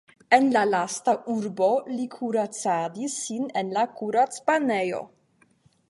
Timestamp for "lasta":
0.69-1.13